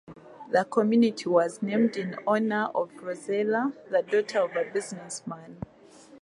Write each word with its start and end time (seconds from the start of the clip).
The 0.49 0.65
community 0.65 1.29
was 1.29 1.61
named 1.61 1.95
in 1.95 2.17
honor 2.25 2.69
of 2.73 2.89
Roseila, 2.93 3.71
the 3.91 4.01
daughter 4.01 4.39
of 4.39 4.55
a 4.55 4.63
businessman. 4.67 5.57